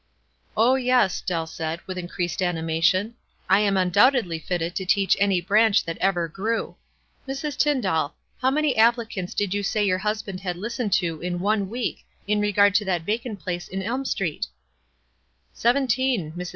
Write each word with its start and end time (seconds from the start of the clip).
"Oh, 0.57 0.73
yes," 0.73 1.21
Dell 1.21 1.45
said, 1.45 1.79
with 1.85 1.95
increased 1.95 2.41
anima 2.41 2.81
tion, 2.81 3.09
,P 3.09 3.13
I 3.51 3.59
am 3.59 3.77
undoubtedly 3.77 4.39
fitted 4.39 4.73
to 4.77 4.83
teach 4.83 5.15
any 5.19 5.39
branch 5.39 5.85
that 5.85 5.99
ever 5.99 6.27
grew. 6.27 6.75
Mrs. 7.27 7.55
Tyndall, 7.55 8.15
how 8.41 8.49
many 8.49 8.75
applicants 8.77 9.35
did} 9.35 9.51
7 9.51 9.59
ou 9.59 9.61
say 9.61 9.85
your 9.85 9.99
husband 9.99 10.39
had 10.39 10.57
listened 10.57 10.91
to 10.93 11.21
in 11.21 11.37
one 11.39 11.69
week 11.69 12.03
in 12.25 12.39
regard 12.39 12.73
to 12.73 12.85
that 12.85 13.03
vacant 13.03 13.45
WISE 13.45 13.69
AND 13.71 13.83
OTHERWISE. 13.83 14.15
213 14.15 14.41
"Seventeen," 15.53 16.33
Airs. 16.35 16.49